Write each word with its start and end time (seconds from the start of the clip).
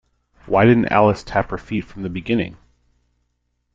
Why 0.47 0.65
didn't 0.65 0.91
Alice 0.91 1.23
tap 1.23 1.51
her 1.51 1.59
feet 1.59 1.85
from 1.85 2.01
the 2.01 2.09
beginning? 2.09 2.57